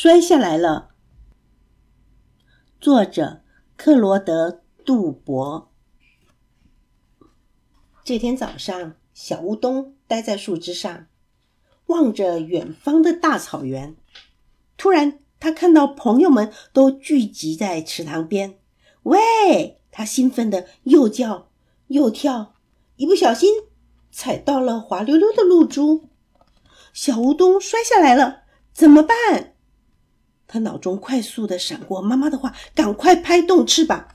[0.00, 0.90] 摔下来了。
[2.80, 3.42] 作者
[3.76, 4.48] 克罗德·
[4.84, 5.72] 杜博。
[8.04, 11.08] 这天早上，小乌冬待在树枝上，
[11.86, 13.96] 望着远方的大草原。
[14.76, 18.60] 突然，他看到朋友们都聚集在池塘边。
[19.02, 19.80] 喂！
[19.90, 21.50] 他兴奋的又叫
[21.88, 22.54] 又跳，
[22.94, 23.52] 一不小心
[24.12, 26.08] 踩到了滑溜溜的露珠，
[26.92, 29.56] 小乌冬摔下来了，怎么办？
[30.48, 34.08] 他脑中快速的闪过妈妈的话：“赶快拍动翅膀。”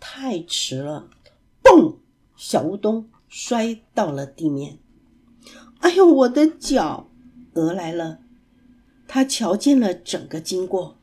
[0.00, 1.10] 太迟了，
[1.62, 1.96] 嘣！
[2.36, 4.78] 小乌冬摔到了地面。
[5.80, 7.10] 哎呦，我的脚！
[7.54, 8.20] 鹅来了，
[9.08, 10.98] 他瞧见了整个经过。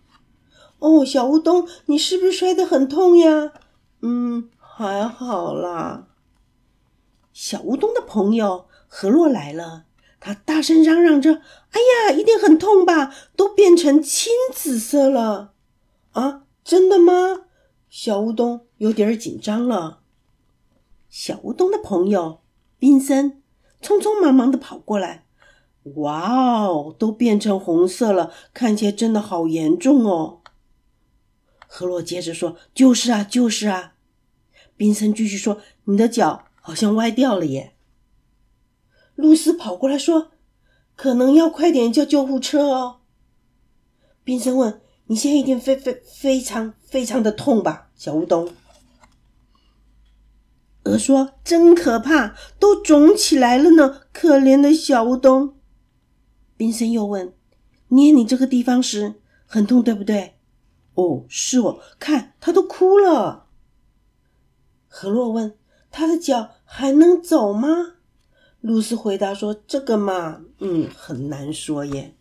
[0.80, 3.52] 哦，小乌冬，你是不是摔得很痛呀？
[4.02, 6.08] 嗯，还好啦。
[7.34, 9.86] 小乌冬的朋友何洛来了，
[10.26, 11.42] 他大声嚷嚷着
[11.72, 13.14] ：“哎呀，一定很痛吧？
[13.36, 15.54] 都变成青紫色了！”
[16.14, 17.42] 啊，真的吗？
[17.90, 20.00] 小乌冬有点紧张了。
[21.10, 22.40] 小乌冬的朋友
[22.80, 23.44] 冰森
[23.82, 25.26] 匆匆忙忙的跑过来
[25.98, 30.40] ：“哇哦，都变成红色了，看起来真的好严重哦。”
[31.68, 33.96] 何洛接着说：“就是啊，就是啊。”
[34.78, 37.72] 冰森继续说：“你的脚好像歪掉了耶。”
[39.16, 40.32] 露丝跑过来说
[40.96, 43.02] ：“可能要快点叫救护车哦。”
[44.24, 48.50] 冰森问：“你现在一定非非非常非常的痛吧？”小乌冬。
[50.84, 55.56] 鹅说：“真可怕，都肿起来了呢，可怜的小乌冬。”
[56.58, 57.34] 冰森又问
[57.90, 60.36] ：“捏你这个地方时很痛，对不对？”
[60.96, 63.48] 哦，是哦，看他都哭了。
[64.88, 65.58] 何洛问
[65.90, 67.96] ：“他的脚还能走吗？”
[68.64, 72.16] 露丝回答说：“这个嘛，嗯，很难说耶。”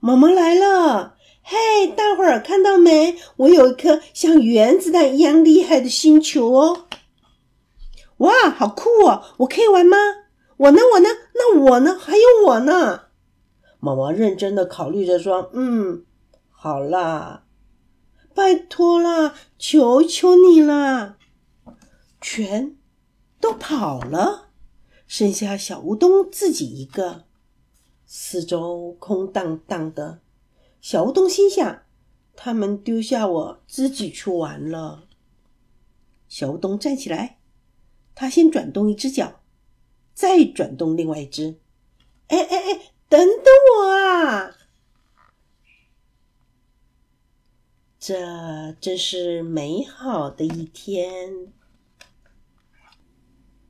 [0.00, 3.16] 妈妈来了，嘿，大伙儿看到没？
[3.36, 6.86] 我有一颗像原子弹一样厉害的星球哦！
[8.16, 9.22] 哇，好酷哦！
[9.36, 9.96] 我可以玩吗？
[10.56, 10.80] 我呢？
[10.94, 11.08] 我呢？
[11.34, 11.96] 那我呢？
[11.96, 13.02] 还有我呢？
[13.78, 16.04] 妈妈认真的考虑着说：“嗯，
[16.50, 17.44] 好啦。”
[18.34, 21.16] 拜托了，求求你了！
[22.20, 22.76] 全
[23.40, 24.47] 都跑了，
[25.08, 27.24] 剩下小乌冬自己一个，
[28.06, 30.20] 四周空荡荡的。
[30.82, 31.82] 小乌冬心想：
[32.36, 35.08] 他们丢下我自己去玩了。
[36.28, 37.38] 小乌冬站起来，
[38.14, 39.40] 他先转动一只脚，
[40.12, 41.58] 再转动另外一只。
[42.26, 43.46] 哎哎哎，等等
[43.78, 44.54] 我啊！
[47.98, 51.54] 这真是美好的一天。